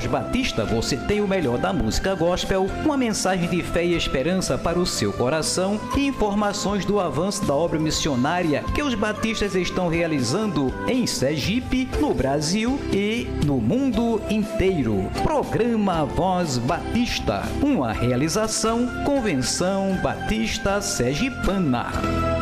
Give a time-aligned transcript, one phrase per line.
[0.00, 4.56] Voz Batista você tem o melhor da música gospel, uma mensagem de fé e esperança
[4.56, 9.88] para o seu coração e informações do avanço da obra missionária que os batistas estão
[9.88, 15.10] realizando em Sergipe, no Brasil e no mundo inteiro.
[15.22, 22.39] Programa Voz Batista, uma realização Convenção Batista Sergipana.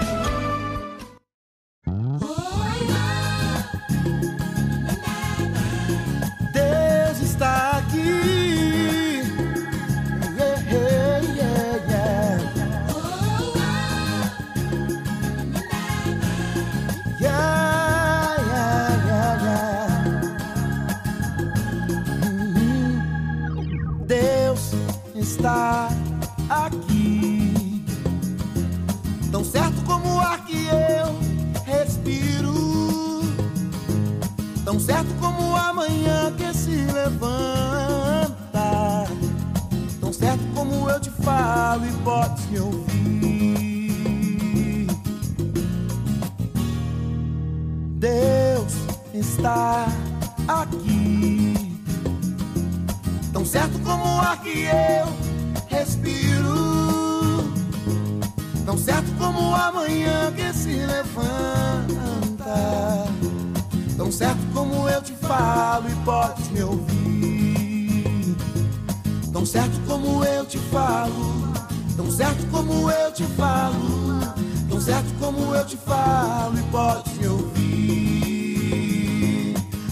[74.89, 78.75] certo como eu te falo e podes me ouvir.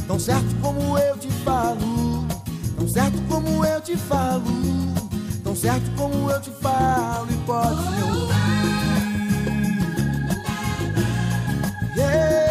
[0.06, 2.26] Tão certo como eu te falo,
[2.78, 4.42] tão certo como eu te falo,
[5.44, 8.26] tão certo como eu te falo e podes me ouvir.
[11.94, 12.45] Yeah.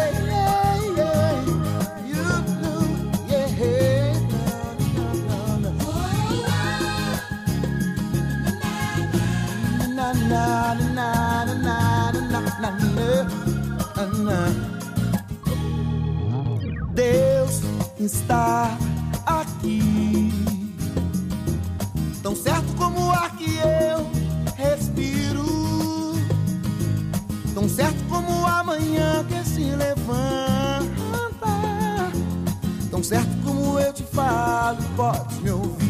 [16.94, 17.60] Deus
[18.00, 18.76] está
[19.24, 20.32] aqui.
[22.22, 24.10] Tão certo como o ar que eu
[24.56, 26.14] respiro.
[27.54, 30.86] Tão certo como o amanhã que se levanta.
[32.90, 35.86] Tão certo como eu te falo, pode me ouvir.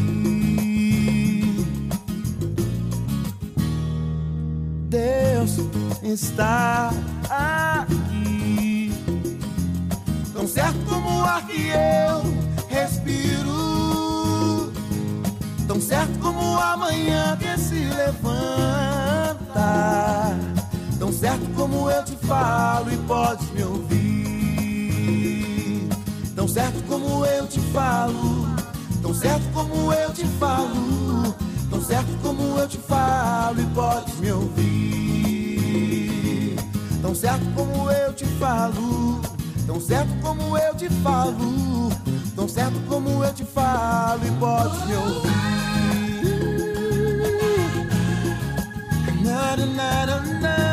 [4.89, 5.57] Deus
[6.03, 6.91] está
[7.29, 8.06] aqui.
[10.47, 12.23] Tão certo como o ar que eu
[12.69, 14.71] respiro.
[15.67, 19.35] Tão certo como amanhã que se levanta.
[20.97, 25.89] Tão certo como eu te falo e podes me ouvir.
[26.33, 28.47] Tão certo como eu te falo.
[29.01, 31.35] Tão certo como eu te falo.
[31.69, 34.77] Tão certo como eu te falo e podes me ouvir.
[37.01, 39.16] Tão certo como eu te falo,
[39.67, 41.91] tão certo como eu te falo,
[42.35, 45.47] tão certo como eu te falo e pode me ouvir.
[49.23, 50.66] Na, na, na, na.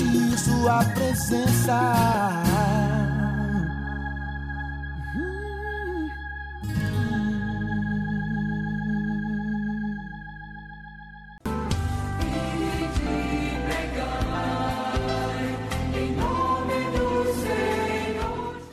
[0.00, 2.40] Sentir sua presença.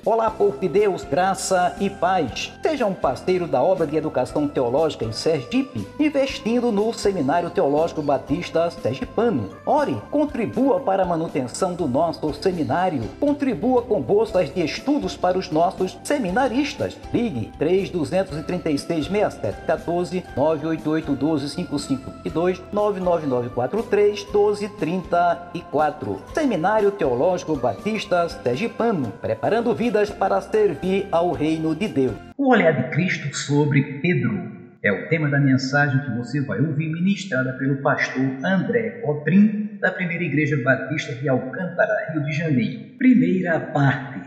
[0.06, 2.57] Olá, povo de Deus, graça e paz.
[2.68, 8.70] Seja um parceiro da obra de educação teológica em Sergipe, investindo no Seminário Teológico Batista
[8.70, 9.50] Sergipano.
[9.66, 13.04] Ore, contribua para a manutenção do nosso seminário.
[13.22, 16.98] Contribua com bolsas de estudos para os nossos seminaristas.
[17.14, 26.22] Ligue 3236 6714 988 12 5522 99943 1234.
[26.34, 32.27] Seminário Teológico Batista Sergipano, preparando vida vidas para servir ao reino de Deus.
[32.40, 34.52] O olhar de Cristo sobre Pedro
[34.84, 39.92] é o tema da mensagem que você vai ouvir ministrada pelo pastor André Cotrim, da
[39.92, 42.96] Primeira Igreja Batista de Alcântara, Rio de Janeiro.
[43.00, 44.22] Primeira parte.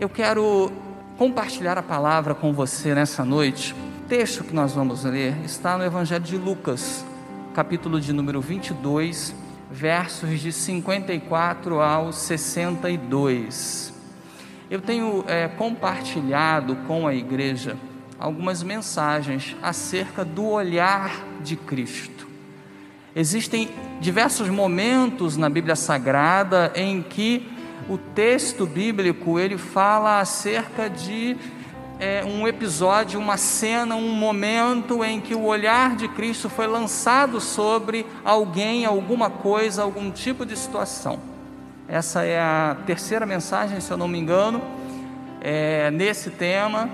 [0.00, 0.72] Eu quero
[1.16, 3.72] compartilhar a palavra com você nessa noite.
[4.04, 7.06] O texto que nós vamos ler está no Evangelho de Lucas,
[7.54, 9.32] capítulo de número 22,
[9.70, 13.96] versos de 54 ao 62.
[14.70, 17.76] Eu tenho é, compartilhado com a igreja
[18.18, 22.28] algumas mensagens acerca do olhar de Cristo.
[23.16, 27.48] Existem diversos momentos na Bíblia Sagrada em que
[27.88, 31.34] o texto bíblico ele fala acerca de
[31.98, 37.40] é, um episódio, uma cena, um momento em que o olhar de Cristo foi lançado
[37.40, 41.37] sobre alguém, alguma coisa, algum tipo de situação.
[41.88, 44.60] Essa é a terceira mensagem, se eu não me engano,
[45.40, 46.90] é, nesse tema.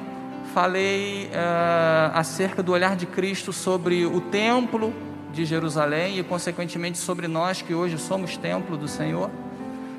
[0.55, 4.95] Falei é, acerca do olhar de Cristo sobre o templo
[5.33, 9.33] de Jerusalém e, consequentemente, sobre nós que hoje somos templo do Senhor.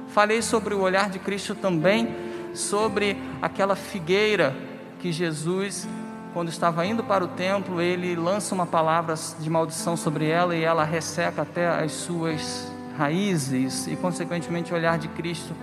[0.08, 2.16] Falei sobre o olhar de Cristo também
[2.54, 4.56] sobre aquela figueira
[5.02, 5.86] que Jesus,
[6.34, 10.64] quando estava indo para o templo, ele lança uma palavra de maldição sobre ela e
[10.64, 15.54] ela resseca até as suas raízes e, consequentemente, o olhar de Cristo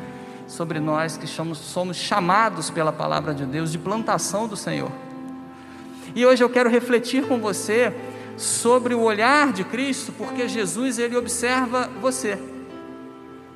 [0.46, 4.90] sobre nós que somos, somos chamados pela palavra de Deus de plantação do Senhor.
[6.14, 7.94] E hoje eu quero refletir com você
[8.36, 12.38] sobre o olhar de Cristo, porque Jesus ele observa você.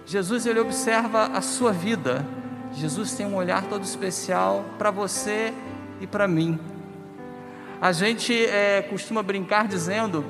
[0.06, 2.24] Jesus ele observa a sua vida.
[2.72, 5.52] Jesus tem um olhar todo especial para você
[6.00, 6.58] e para mim.
[7.80, 10.24] A gente é, costuma brincar dizendo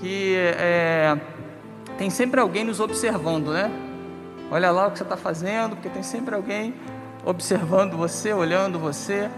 [0.00, 1.16] que é,
[2.00, 3.70] tem sempre alguém nos observando, né?
[4.50, 6.72] Olha lá o que você está fazendo, porque tem sempre alguém
[7.26, 9.28] observando você, olhando você.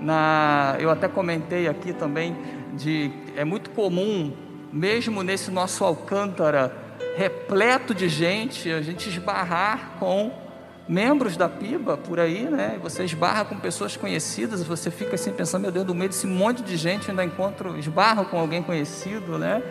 [0.00, 2.34] Na, eu até comentei aqui também
[2.72, 4.32] de é muito comum,
[4.72, 6.74] mesmo nesse nosso Alcântara
[7.14, 10.32] repleto de gente, a gente esbarrar com
[10.88, 12.78] membros da PIBA por aí, né?
[12.82, 16.62] Você esbarra com pessoas conhecidas, você fica assim pensando, meu Deus, no meio desse monte
[16.62, 19.62] de gente, ainda encontro, esbarro com alguém conhecido, né?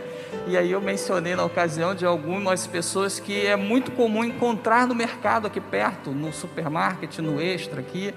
[0.48, 4.96] E aí eu mencionei na ocasião de algumas pessoas que é muito comum encontrar no
[4.96, 8.14] mercado aqui perto, no supermarket, no extra aqui.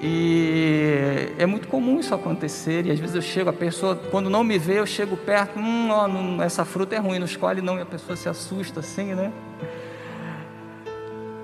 [0.00, 2.86] E é muito comum isso acontecer.
[2.86, 5.90] E às vezes eu chego, a pessoa, quando não me vê, eu chego perto, hum,
[5.90, 9.14] ó, não, essa fruta é ruim, não escolhe não, e a pessoa se assusta assim,
[9.14, 9.32] né?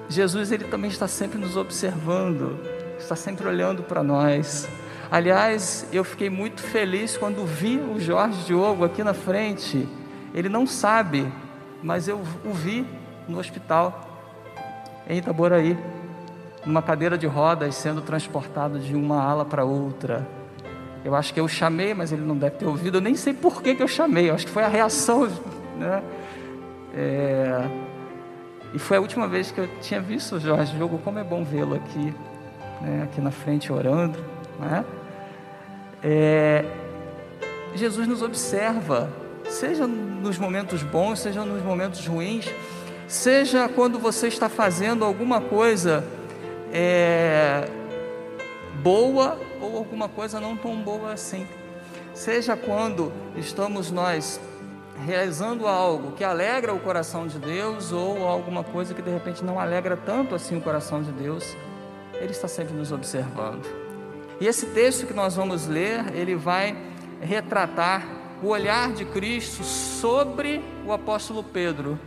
[0.09, 2.61] Jesus, ele também está sempre nos observando,
[2.99, 4.69] está sempre olhando para nós.
[5.11, 9.89] Aliás, eu fiquei muito feliz quando vi o Jorge Diogo aqui na frente.
[10.35, 11.31] Ele não sabe,
[11.83, 12.87] mas eu o vi
[13.29, 14.15] no hospital
[15.09, 15.77] em Itaboraí,
[16.65, 20.27] numa cadeira de rodas, sendo transportado de uma ala para outra.
[21.05, 22.97] Eu acho que eu chamei, mas ele não deve ter ouvido.
[22.97, 24.31] Eu nem sei por que, que eu chamei.
[24.31, 25.29] Eu acho que foi a reação,
[25.77, 26.03] né?
[26.95, 27.69] É...
[28.73, 30.99] E foi a última vez que eu tinha visto o Jorge Diogo.
[31.05, 32.15] Como é bom vê-lo aqui,
[32.81, 33.03] né?
[33.05, 34.19] aqui na frente orando.
[34.59, 34.85] Né?
[36.03, 36.65] É,
[37.75, 39.11] Jesus nos observa,
[39.49, 42.47] seja nos momentos bons, seja nos momentos ruins,
[43.09, 46.05] seja quando você está fazendo alguma coisa
[46.73, 47.69] é,
[48.83, 51.47] boa ou alguma coisa não tão boa assim.
[52.13, 54.41] Seja quando estamos nós
[55.05, 59.59] realizando algo que alegra o coração de Deus ou alguma coisa que de repente não
[59.59, 61.57] alegra tanto assim o coração de Deus,
[62.15, 63.84] Ele está sempre nos observando.
[64.41, 66.77] E esse texto que nós vamos ler, ele vai
[67.21, 68.07] retratar
[68.43, 71.99] o olhar de Cristo sobre o apóstolo Pedro,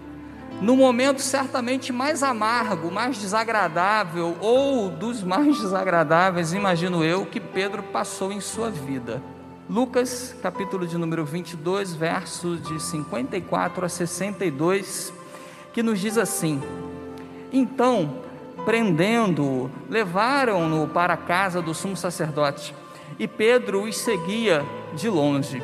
[0.61, 7.83] no momento certamente mais amargo, mais desagradável, ou dos mais desagradáveis, imagino eu, que Pedro
[7.83, 9.21] passou em sua vida.
[9.69, 15.13] Lucas, capítulo de número 22, versos de 54 a 62,
[15.73, 16.61] que nos diz assim:
[17.51, 18.26] Então,
[18.67, 22.75] prendendo-o, levaram-no para a casa do sumo sacerdote,
[23.17, 24.61] e Pedro os seguia
[24.93, 25.63] de longe.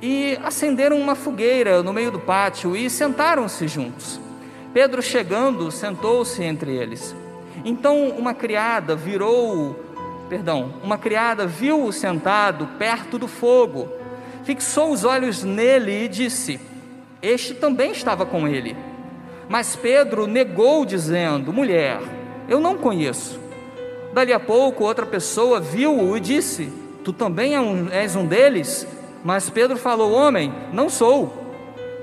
[0.00, 4.20] E acenderam uma fogueira no meio do pátio e sentaram-se juntos.
[4.72, 7.16] Pedro, chegando, sentou-se entre eles.
[7.64, 9.74] Então uma criada virou,
[10.28, 13.88] perdão, uma criada viu-o sentado perto do fogo,
[14.44, 16.60] fixou os olhos nele e disse:
[17.20, 18.93] Este também estava com ele.
[19.48, 22.00] Mas Pedro negou, dizendo: Mulher,
[22.48, 23.40] eu não conheço.
[24.12, 26.72] Dali a pouco, outra pessoa viu-o e disse:
[27.02, 28.86] Tu também é és um deles?
[29.24, 31.44] Mas Pedro falou: Homem, não sou.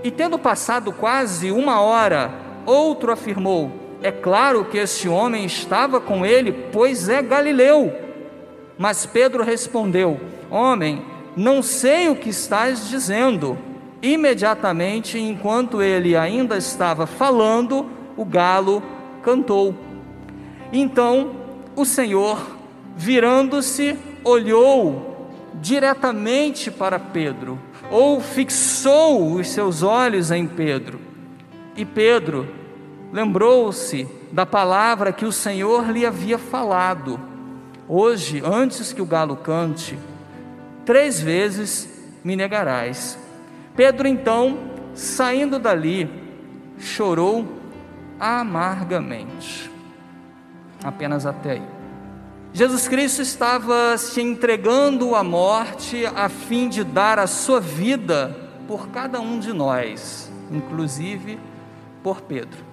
[0.04, 2.32] E tendo passado quase uma hora,
[2.66, 3.72] outro afirmou:
[4.02, 7.94] É claro que este homem estava com ele, pois é galileu.
[8.78, 10.20] Mas Pedro respondeu:
[10.50, 11.04] Homem,
[11.36, 13.58] não sei o que estás dizendo.
[14.02, 17.86] Imediatamente, enquanto ele ainda estava falando,
[18.18, 18.82] o galo
[19.22, 19.76] cantou.
[20.74, 21.32] Então
[21.76, 22.40] o Senhor,
[22.96, 31.00] virando-se, olhou diretamente para Pedro, ou fixou os seus olhos em Pedro.
[31.76, 32.48] E Pedro
[33.12, 37.20] lembrou-se da palavra que o Senhor lhe havia falado.
[37.88, 39.98] Hoje, antes que o galo cante,
[40.86, 41.90] três vezes
[42.24, 43.18] me negarás.
[43.76, 44.58] Pedro então,
[44.94, 46.10] saindo dali,
[46.78, 47.48] chorou
[48.20, 49.72] amargamente.
[50.84, 51.64] Apenas até aí.
[52.54, 58.36] Jesus Cristo estava se entregando à morte a fim de dar a sua vida
[58.68, 61.40] por cada um de nós, inclusive
[62.04, 62.66] por Pedro.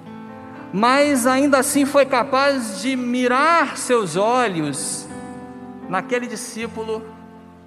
[0.73, 5.09] Mas ainda assim foi capaz de mirar seus olhos
[5.89, 7.03] naquele discípulo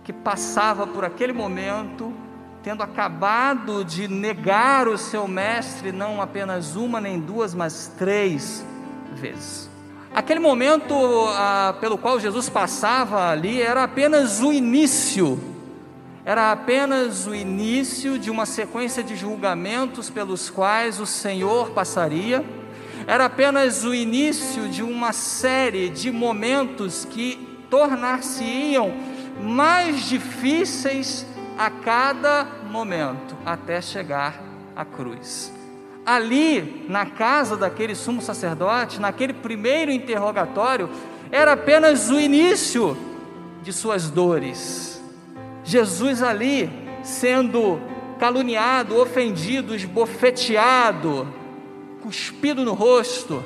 [0.03, 2.13] que passava por aquele momento
[2.63, 8.63] tendo acabado de negar o seu mestre não apenas uma nem duas, mas três
[9.13, 9.69] vezes.
[10.13, 10.93] Aquele momento
[11.29, 15.39] ah, pelo qual Jesus passava ali era apenas o início,
[16.23, 22.45] era apenas o início de uma sequência de julgamentos pelos quais o Senhor passaria,
[23.07, 28.93] era apenas o início de uma série de momentos que tornar-se-iam
[29.41, 31.25] mais difíceis
[31.61, 34.41] a cada momento até chegar
[34.75, 35.53] à cruz.
[36.03, 40.89] Ali, na casa daquele sumo sacerdote, naquele primeiro interrogatório,
[41.31, 42.97] era apenas o início
[43.61, 44.99] de suas dores.
[45.63, 46.67] Jesus ali
[47.03, 47.79] sendo
[48.19, 51.31] caluniado, ofendido, esbofeteado,
[52.01, 53.43] cuspido no rosto,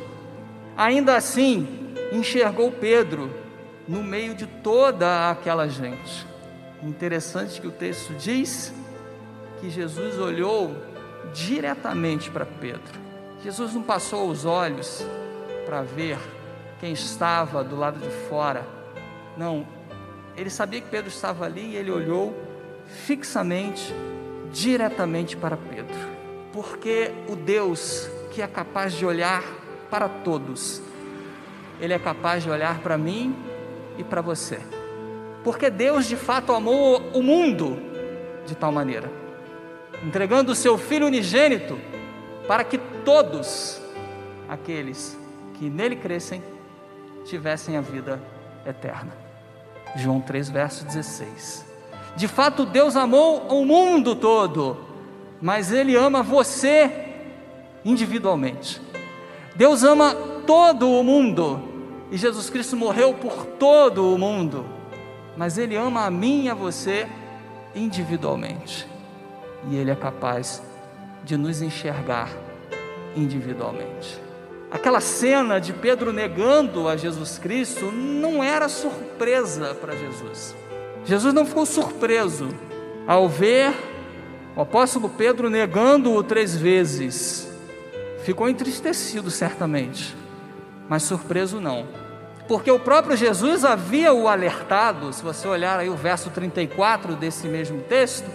[0.77, 1.67] ainda assim
[2.13, 3.29] enxergou Pedro
[3.85, 6.34] no meio de toda aquela gente.
[6.85, 8.71] Interessante que o texto diz
[9.59, 10.75] que Jesus olhou
[11.33, 12.99] diretamente para Pedro.
[13.43, 15.03] Jesus não passou os olhos
[15.65, 16.19] para ver
[16.79, 18.63] quem estava do lado de fora.
[19.35, 19.65] Não,
[20.37, 22.35] ele sabia que Pedro estava ali e ele olhou
[22.85, 23.91] fixamente,
[24.51, 25.95] diretamente para Pedro.
[26.53, 29.43] Porque o Deus que é capaz de olhar
[29.89, 30.83] para todos,
[31.81, 33.35] ele é capaz de olhar para mim
[33.97, 34.61] e para você
[35.45, 37.77] porque Deus de fato amou o mundo
[38.47, 39.11] de tal maneira,
[40.03, 41.79] entregando o seu Filho unigênito
[42.47, 43.79] para que todos
[44.49, 45.15] aqueles
[45.53, 46.41] que nele crescem
[47.25, 48.19] tivessem a vida
[48.65, 49.15] eterna.
[49.95, 51.63] João 3, verso 16.
[52.15, 54.75] De fato, Deus amou o mundo todo,
[55.39, 56.89] mas Ele ama você
[57.85, 58.81] individualmente.
[59.55, 60.15] Deus ama
[60.47, 61.61] todo o mundo
[62.09, 64.74] e Jesus Cristo morreu por todo o mundo
[65.37, 67.07] mas Ele ama a mim e a você
[67.75, 68.87] individualmente.
[69.69, 70.61] E Ele é capaz
[71.23, 72.29] de nos enxergar
[73.15, 74.21] individualmente.
[74.71, 80.55] Aquela cena de Pedro negando a Jesus Cristo não era surpresa para Jesus.
[81.05, 82.49] Jesus não ficou surpreso
[83.07, 83.73] ao ver
[84.55, 87.51] o apóstolo Pedro negando-o três vezes.
[88.23, 90.15] Ficou entristecido, certamente,
[90.89, 92.04] mas surpreso não
[92.47, 97.47] porque o próprio Jesus havia o alertado, se você olhar aí o verso 34 desse
[97.47, 98.29] mesmo texto,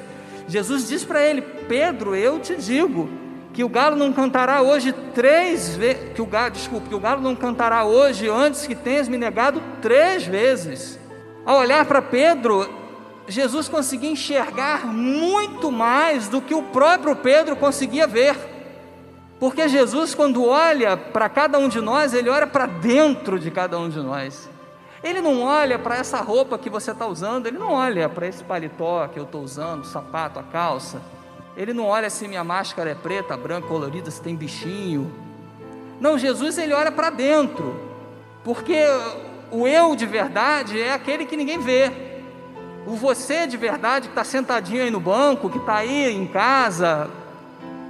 [0.49, 3.09] Jesus diz para ele: Pedro, eu te digo
[3.53, 7.21] que o galo não cantará hoje três vezes, que o galo, desculpe, que o galo
[7.21, 10.99] não cantará hoje antes que tenhas me negado três vezes.
[11.45, 12.69] Ao olhar para Pedro,
[13.29, 18.37] Jesus conseguia enxergar muito mais do que o próprio Pedro conseguia ver.
[19.41, 23.79] Porque Jesus, quando olha para cada um de nós, ele olha para dentro de cada
[23.79, 24.51] um de nós.
[25.03, 28.45] Ele não olha para essa roupa que você está usando, ele não olha para esse
[28.45, 31.01] paletó que eu estou usando, o sapato, a calça.
[31.57, 35.11] Ele não olha se minha máscara é preta, branca, colorida, se tem bichinho.
[35.99, 37.81] Não, Jesus ele olha para dentro,
[38.45, 38.77] porque
[39.51, 41.91] o eu de verdade é aquele que ninguém vê.
[42.87, 47.09] O você de verdade que está sentadinho aí no banco, que está aí em casa,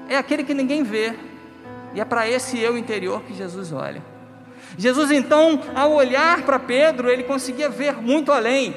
[0.08, 1.29] é aquele que ninguém vê.
[1.94, 4.02] E é para esse eu interior que Jesus olha.
[4.78, 8.74] Jesus então, ao olhar para Pedro, ele conseguia ver muito além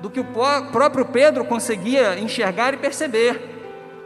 [0.00, 0.26] do que o
[0.70, 3.56] próprio Pedro conseguia enxergar e perceber.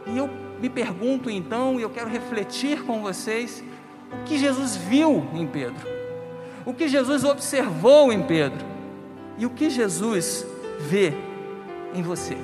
[0.07, 3.63] E eu me pergunto então, e eu quero refletir com vocês,
[4.11, 5.87] o que Jesus viu em Pedro?
[6.65, 8.65] O que Jesus observou em Pedro?
[9.37, 10.45] E o que Jesus
[10.79, 11.13] vê
[11.93, 12.37] em você?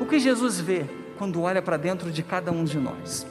[0.00, 0.84] O que Jesus vê
[1.16, 3.26] quando olha para dentro de cada um de nós?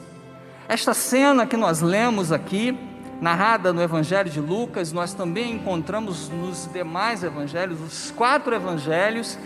[0.68, 2.78] Esta cena que nós lemos aqui,
[3.22, 9.38] narrada no Evangelho de Lucas, nós também encontramos nos demais evangelhos, os quatro evangelhos,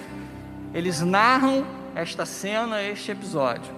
[0.74, 1.64] eles narram
[1.94, 3.72] esta cena, este episódio.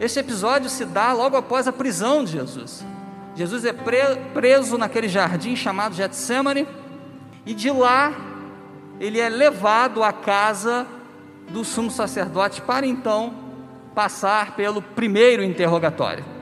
[0.00, 2.84] Este episódio se dá logo após a prisão de Jesus.
[3.36, 6.66] Jesus é preso naquele jardim chamado Getsemane,
[7.46, 8.12] e de lá
[8.98, 10.84] ele é levado à casa
[11.50, 13.32] do sumo sacerdote para então
[13.94, 16.39] passar pelo primeiro interrogatório.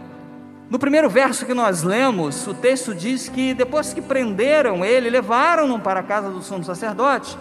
[0.71, 5.81] No primeiro verso que nós lemos, o texto diz que depois que prenderam ele, levaram-no
[5.81, 7.39] para a casa do sumo sacerdote,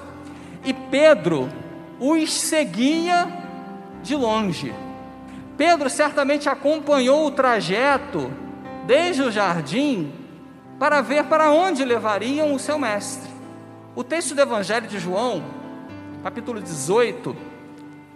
[0.64, 1.50] e Pedro
[2.00, 3.28] os seguia
[4.02, 4.74] de longe.
[5.58, 8.32] Pedro certamente acompanhou o trajeto
[8.86, 10.14] desde o jardim
[10.80, 13.30] para ver para onde levariam o seu mestre.
[13.94, 15.44] O texto do Evangelho de João,
[16.24, 17.36] capítulo 18,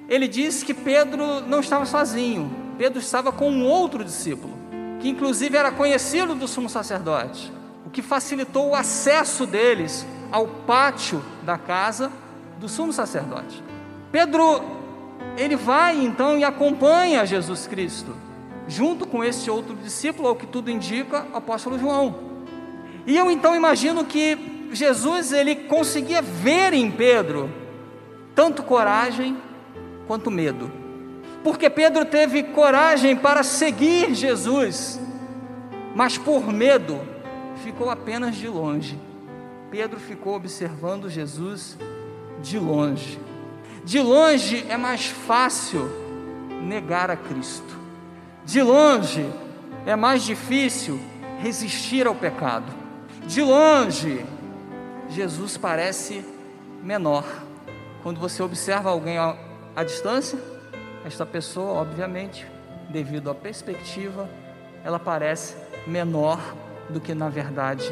[0.07, 4.60] ele diz que Pedro não estava sozinho, Pedro estava com um outro discípulo
[5.01, 7.51] que inclusive era conhecido do sumo sacerdote,
[7.85, 12.11] o que facilitou o acesso deles ao pátio da casa
[12.59, 13.63] do sumo sacerdote.
[14.11, 14.61] Pedro,
[15.35, 18.15] ele vai então e acompanha Jesus Cristo,
[18.67, 22.15] junto com esse outro discípulo, ao que tudo indica, o apóstolo João.
[23.07, 27.49] E eu então imagino que Jesus ele conseguia ver em Pedro
[28.35, 29.35] tanto coragem
[30.07, 30.80] quanto medo
[31.43, 34.99] porque Pedro teve coragem para seguir Jesus,
[35.95, 36.99] mas por medo
[37.63, 38.99] ficou apenas de longe.
[39.69, 41.77] Pedro ficou observando Jesus
[42.41, 43.19] de longe.
[43.83, 45.89] De longe é mais fácil
[46.61, 47.79] negar a Cristo.
[48.45, 49.25] De longe
[49.85, 50.99] é mais difícil
[51.39, 52.65] resistir ao pecado.
[53.25, 54.25] De longe,
[55.09, 56.23] Jesus parece
[56.83, 57.25] menor.
[58.03, 60.37] Quando você observa alguém à, distância,
[61.05, 62.45] esta pessoa, obviamente,
[62.89, 64.29] devido à perspectiva,
[64.83, 65.55] ela parece
[65.87, 66.39] menor
[66.89, 67.91] do que na verdade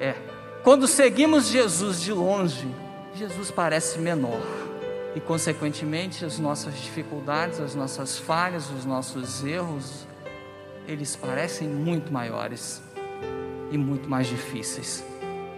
[0.00, 0.14] é.
[0.62, 2.68] Quando seguimos Jesus de longe,
[3.14, 4.40] Jesus parece menor
[5.14, 10.06] e, consequentemente, as nossas dificuldades, as nossas falhas, os nossos erros,
[10.86, 12.82] eles parecem muito maiores
[13.70, 15.04] e muito mais difíceis.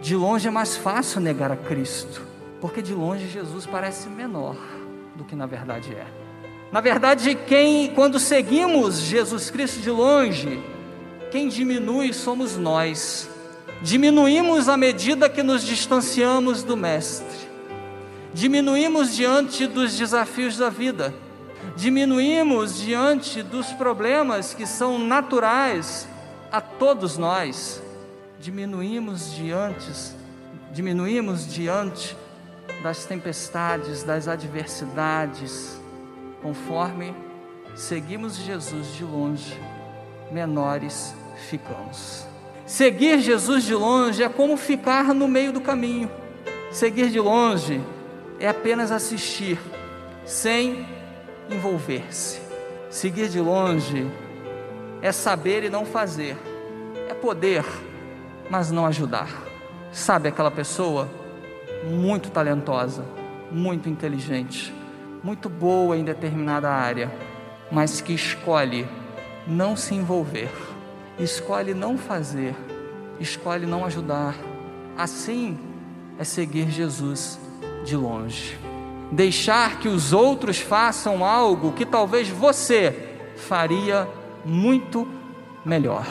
[0.00, 2.22] De longe é mais fácil negar a Cristo,
[2.60, 4.56] porque de longe Jesus parece menor
[5.14, 6.23] do que na verdade é.
[6.74, 10.60] Na verdade, quem quando seguimos Jesus Cristo de longe,
[11.30, 13.30] quem diminui somos nós.
[13.80, 17.48] Diminuímos à medida que nos distanciamos do mestre.
[18.32, 21.14] Diminuímos diante dos desafios da vida.
[21.76, 26.08] Diminuímos diante dos problemas que são naturais
[26.50, 27.80] a todos nós.
[28.40, 29.86] Diminuímos diante
[30.72, 32.16] diminuímos diante
[32.82, 35.83] das tempestades, das adversidades,
[36.44, 37.14] conforme
[37.74, 39.58] seguimos Jesus de longe,
[40.30, 41.14] menores
[41.48, 42.26] ficamos.
[42.66, 46.10] Seguir Jesus de longe é como ficar no meio do caminho.
[46.70, 47.80] Seguir de longe
[48.38, 49.58] é apenas assistir,
[50.26, 50.86] sem
[51.50, 52.42] envolver-se.
[52.90, 54.06] Seguir de longe
[55.00, 56.36] é saber e não fazer,
[57.08, 57.64] é poder,
[58.50, 59.30] mas não ajudar.
[59.90, 61.08] Sabe aquela pessoa
[61.88, 63.02] muito talentosa,
[63.50, 64.74] muito inteligente,
[65.24, 67.10] muito boa em determinada área,
[67.72, 68.86] mas que escolhe
[69.46, 70.50] não se envolver,
[71.18, 72.54] escolhe não fazer,
[73.18, 74.36] escolhe não ajudar.
[74.98, 75.58] Assim
[76.18, 77.40] é seguir Jesus
[77.86, 78.58] de longe.
[79.10, 84.06] Deixar que os outros façam algo que talvez você faria
[84.44, 85.08] muito
[85.64, 86.06] melhor.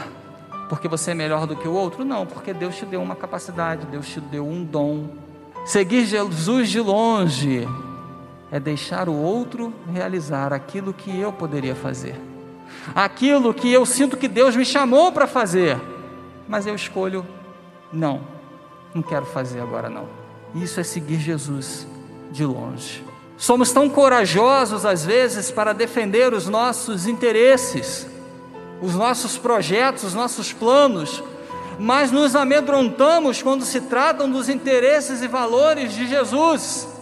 [0.70, 2.04] Porque você é melhor do que o outro?
[2.04, 5.10] Não, porque Deus te deu uma capacidade, Deus te deu um dom.
[5.66, 7.68] Seguir Jesus de longe
[8.54, 12.16] é deixar o outro realizar aquilo que eu poderia fazer,
[12.94, 15.76] aquilo que eu sinto que Deus me chamou para fazer,
[16.48, 17.26] mas eu escolho
[17.92, 18.22] não,
[18.94, 20.08] não quero fazer agora não.
[20.54, 21.88] Isso é seguir Jesus
[22.32, 23.04] de longe.
[23.38, 28.06] Somos tão corajosos às vezes para defender os nossos interesses,
[28.84, 31.24] os nossos projetos, os nossos planos,
[31.80, 36.93] mas nos amedrontamos quando se tratam dos interesses e valores de Jesus.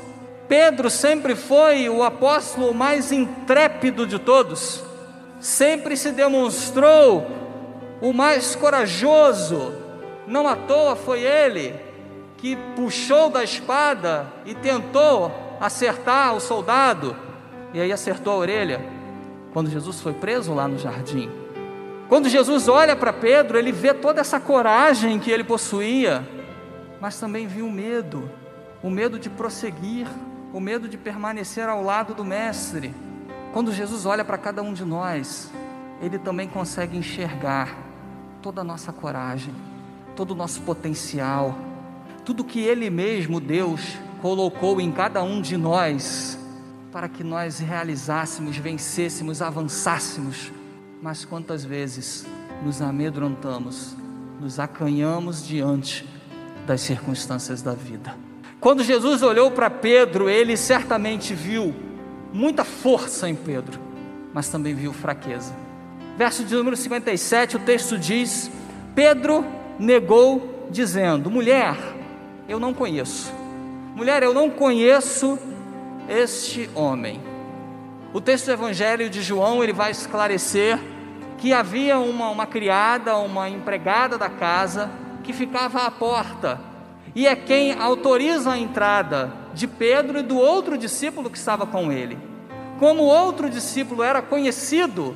[0.52, 4.84] Pedro sempre foi o apóstolo mais intrépido de todos,
[5.40, 7.26] sempre se demonstrou
[8.02, 9.74] o mais corajoso,
[10.28, 11.74] não à toa foi ele
[12.36, 17.16] que puxou da espada e tentou acertar o soldado,
[17.74, 18.86] e aí acertou a orelha,
[19.54, 21.32] quando Jesus foi preso lá no jardim.
[22.10, 26.28] Quando Jesus olha para Pedro, ele vê toda essa coragem que ele possuía,
[27.00, 28.30] mas também viu o medo,
[28.84, 30.08] o medo de prosseguir,
[30.54, 32.94] o medo de permanecer ao lado do Mestre.
[33.54, 35.52] Quando Jesus olha para cada um de nós,
[36.02, 37.78] ele também consegue enxergar
[38.42, 39.54] toda a nossa coragem,
[40.16, 41.58] todo o nosso potencial,
[42.26, 46.38] tudo que Ele mesmo, Deus, colocou em cada um de nós,
[46.92, 50.52] para que nós realizássemos, vencêssemos, avançássemos
[51.02, 52.26] mas quantas vezes
[52.64, 53.96] nos amedrontamos,
[54.40, 56.08] nos acanhamos diante
[56.68, 58.16] das circunstâncias da vida.
[58.62, 61.74] Quando Jesus olhou para Pedro, ele certamente viu
[62.32, 63.80] muita força em Pedro,
[64.32, 65.52] mas também viu fraqueza.
[66.16, 68.52] Verso de número 57, o texto diz:
[68.94, 69.44] Pedro
[69.80, 71.76] negou, dizendo: Mulher,
[72.48, 73.34] eu não conheço.
[73.96, 75.40] Mulher, eu não conheço
[76.08, 77.20] este homem.
[78.14, 80.78] O texto do Evangelho de João ele vai esclarecer
[81.40, 84.88] que havia uma, uma criada, uma empregada da casa
[85.24, 86.71] que ficava à porta
[87.14, 91.92] e é quem autoriza a entrada de Pedro e do outro discípulo que estava com
[91.92, 92.18] ele.
[92.80, 95.16] Como o outro discípulo era conhecido,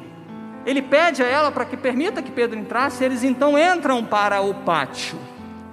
[0.66, 4.54] ele pede a ela para que permita que Pedro entrasse, eles então entram para o
[4.54, 5.18] pátio.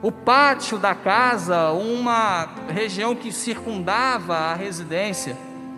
[0.00, 5.36] O pátio da casa, uma região que circundava a residência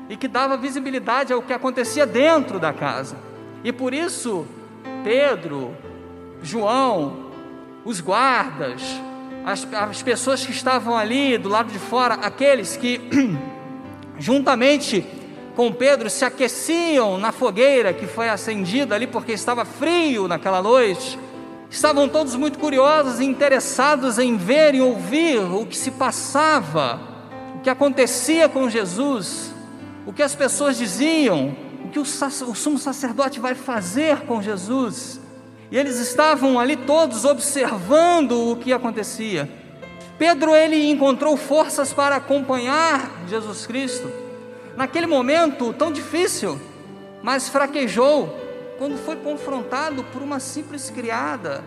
[0.08, 3.16] e que dava visibilidade ao que acontecia dentro da casa.
[3.62, 4.46] E por isso,
[5.02, 5.74] Pedro,
[6.42, 7.30] João,
[7.84, 8.82] os guardas,
[9.44, 13.00] as, as pessoas que estavam ali do lado de fora, aqueles que,
[14.18, 15.06] juntamente
[15.54, 21.18] com Pedro, se aqueciam na fogueira que foi acendida ali porque estava frio naquela noite,
[21.70, 27.00] estavam todos muito curiosos e interessados em ver e ouvir o que se passava,
[27.56, 29.54] o que acontecia com Jesus
[30.06, 35.20] o que as pessoas diziam, o que o, o sumo sacerdote vai fazer com Jesus.
[35.70, 39.48] E eles estavam ali todos observando o que acontecia.
[40.18, 44.10] Pedro ele encontrou forças para acompanhar Jesus Cristo.
[44.76, 46.60] Naquele momento tão difícil,
[47.22, 48.38] mas fraquejou
[48.78, 51.62] quando foi confrontado por uma simples criada,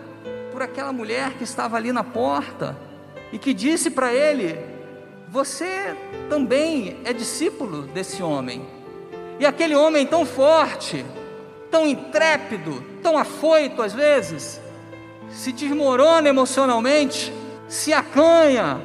[0.51, 2.77] por aquela mulher que estava ali na porta
[3.31, 4.57] e que disse para ele:
[5.29, 5.95] você
[6.29, 8.65] também é discípulo desse homem.
[9.39, 11.05] E aquele homem tão forte,
[11.77, 14.59] tão intrépido, tão afoito às vezes,
[15.29, 17.31] se desmorona emocionalmente,
[17.67, 18.81] se acanha,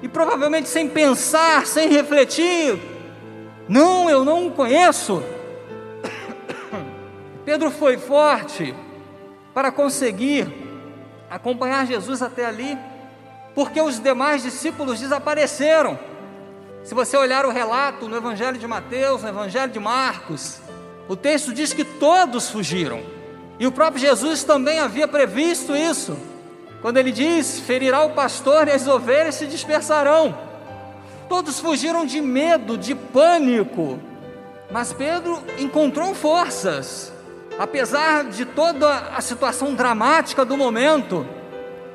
[0.00, 2.80] e provavelmente sem pensar, sem refletir.
[3.68, 5.20] Não, eu não o conheço.
[7.44, 8.76] Pedro foi forte
[9.52, 10.46] para conseguir
[11.28, 12.78] acompanhar Jesus até ali
[13.56, 15.98] porque os demais discípulos desapareceram.
[16.84, 20.60] Se você olhar o relato no Evangelho de Mateus, no Evangelho de Marcos,
[21.10, 23.02] o texto diz que todos fugiram.
[23.58, 26.16] E o próprio Jesus também havia previsto isso,
[26.80, 30.38] quando ele diz: ferirá o pastor e as ovelhas se dispersarão.
[31.28, 33.98] Todos fugiram de medo, de pânico,
[34.70, 37.12] mas Pedro encontrou forças,
[37.58, 41.26] apesar de toda a situação dramática do momento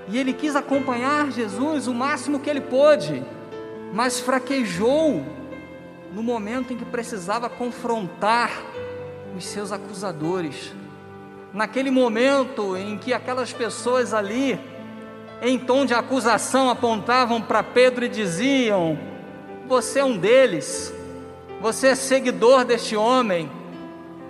[0.09, 3.23] e ele quis acompanhar Jesus o máximo que ele pôde,
[3.93, 5.23] mas fraquejou
[6.13, 8.74] no momento em que precisava confrontar
[9.35, 10.73] os seus acusadores.
[11.53, 14.59] Naquele momento em que aquelas pessoas ali,
[15.41, 18.97] em tom de acusação, apontavam para Pedro e diziam:
[19.67, 20.93] Você é um deles,
[21.61, 23.49] você é seguidor deste homem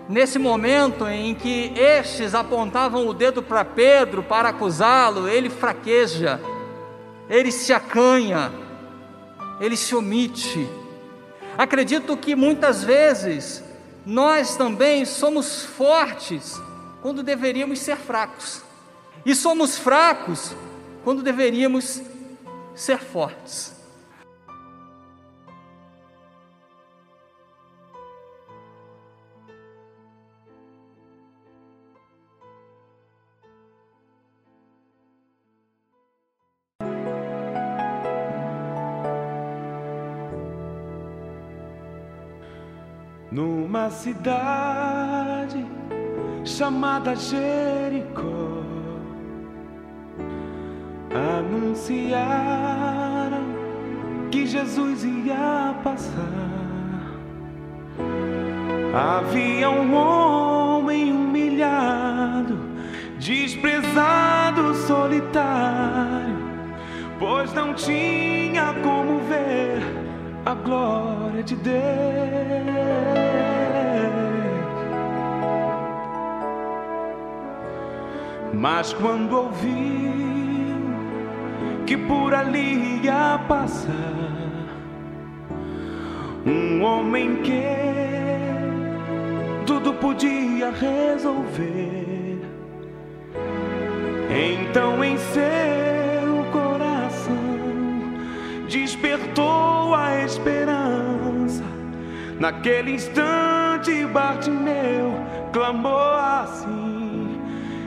[0.08, 6.40] Nesse momento em que estes apontavam o dedo para Pedro para acusá-lo, ele fraqueja,
[7.28, 8.52] ele se acanha,
[9.60, 10.70] ele se omite.
[11.58, 13.64] Acredito que muitas vezes
[14.06, 16.62] nós também somos fortes
[17.02, 18.62] quando deveríamos ser fracos,
[19.26, 20.54] e somos fracos
[21.04, 22.02] quando deveríamos
[22.76, 23.75] ser fortes.
[43.36, 45.66] Numa cidade
[46.46, 48.64] chamada Jericó.
[51.38, 52.16] Anunciaram
[54.32, 56.14] que Jesus ia passar.
[58.94, 62.58] Havia um homem humilhado,
[63.20, 66.38] desprezado, solitário,
[67.20, 69.82] pois não tinha como ver
[70.46, 71.76] a glória de Deus.
[78.54, 79.76] Mas quando ouviu
[81.86, 83.92] que por ali ia passar
[86.46, 87.64] um homem que
[89.66, 92.40] tudo podia resolver,
[94.30, 95.76] então em seu
[98.68, 100.75] despertou a esperança.
[102.40, 105.14] Naquele instante, Bartimeu
[105.54, 107.40] clamou assim: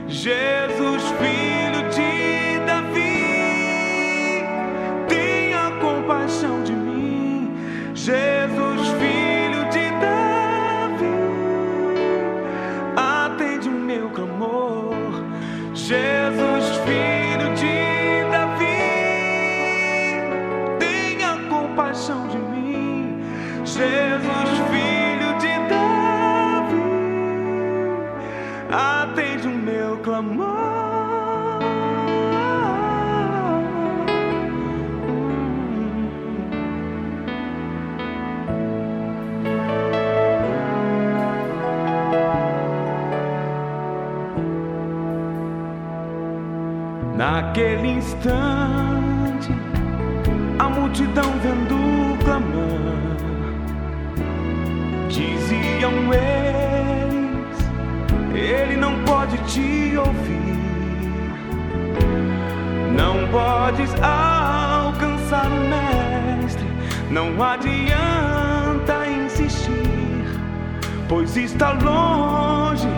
[0.08, 1.77] Jesus, filho
[63.68, 66.64] podes alcançar o Mestre,
[67.10, 70.24] não adianta insistir,
[71.06, 72.88] pois está longe,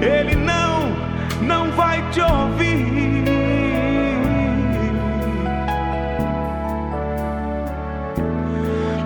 [0.00, 0.96] ele não,
[1.42, 3.24] não vai te ouvir.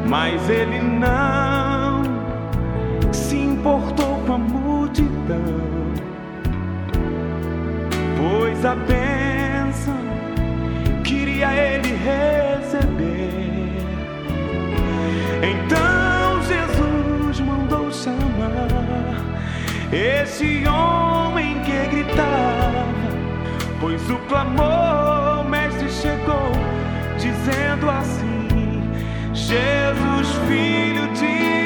[0.07, 2.03] Mas ele não
[3.35, 5.43] importou com a multidão,
[8.17, 8.77] pois a
[11.39, 13.29] queria ele receber.
[15.43, 19.23] Então Jesus mandou chamar
[19.93, 22.87] esse homem que gritava,
[23.81, 26.53] pois o clamor, mestre, chegou
[27.19, 28.83] dizendo assim:
[29.33, 31.58] Jesus, filho de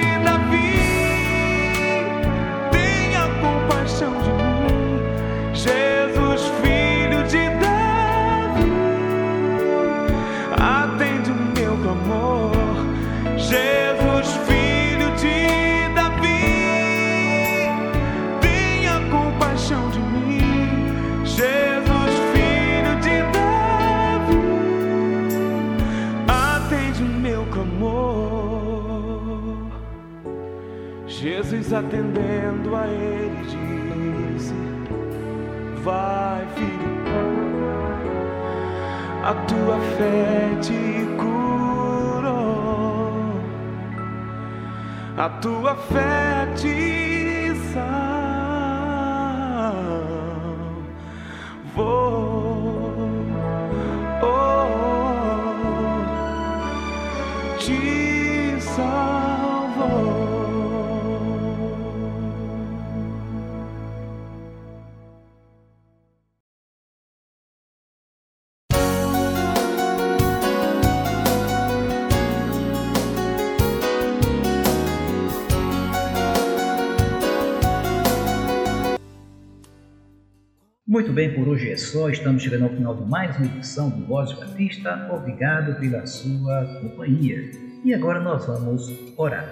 [80.93, 82.11] Muito bem, por hoje é só.
[82.11, 85.09] Estamos chegando ao final de mais uma edição do Voz Batista.
[85.11, 87.51] Obrigado pela sua companhia.
[87.83, 89.43] E agora nós vamos orar.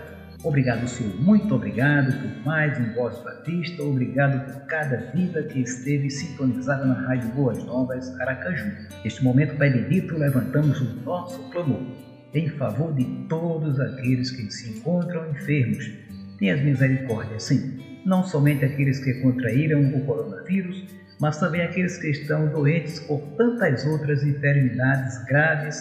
[0.45, 1.19] Obrigado, Senhor.
[1.19, 3.83] Muito obrigado por mais um Voz Batista.
[3.83, 8.71] Obrigado por cada vida que esteve sintonizada na Rádio Boas Novas, Aracaju.
[9.03, 11.81] Neste momento, Pai bendito, levantamos o nosso clamor
[12.35, 15.91] em favor de todos aqueles que se encontram enfermos.
[16.39, 17.81] Tenha misericórdia, sim.
[18.05, 23.87] Não somente aqueles que contraíram o coronavírus, mas também aqueles que estão doentes por tantas
[23.87, 25.79] outras enfermidades graves.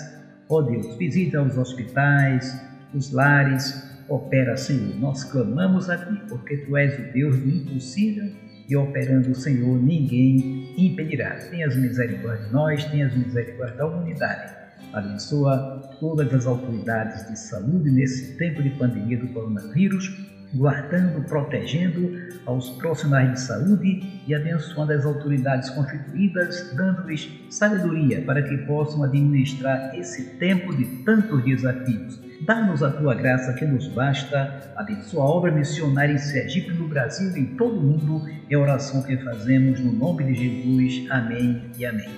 [0.49, 2.61] Ó oh Deus, visita os hospitais,
[2.93, 4.99] os lares, Opera, Senhor.
[4.99, 8.31] Nós clamamos a Ti, porque Tu és o Deus do impossível
[8.67, 11.35] e operando o Senhor, ninguém impedirá.
[11.49, 14.51] Tenhas misericórdia de nós, tenhas misericórdia da humanidade.
[14.93, 20.09] Abençoa todas as autoridades de saúde nesse tempo de pandemia do coronavírus,
[20.53, 28.57] guardando, protegendo aos profissionais de saúde e abençoando as autoridades constituídas, dando-lhes sabedoria para que
[28.59, 32.19] possam administrar esse tempo de tantos desafios.
[32.41, 34.71] Dá-nos a tua graça que nos basta.
[34.75, 38.27] Abençoa a obra missionária em Sergipe, no Brasil e em todo o mundo.
[38.49, 41.11] É a oração que fazemos no nome de Jesus.
[41.11, 42.09] Amém e amém.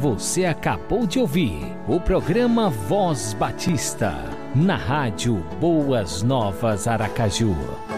[0.00, 4.14] Você acabou de ouvir o programa Voz Batista,
[4.54, 7.89] na rádio Boas Novas Aracaju.